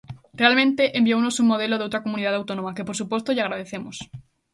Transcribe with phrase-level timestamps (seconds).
[0.39, 3.97] Realmente enviounos un modelo doutra comunidade autónoma, que, por suposto, lle agradecemos.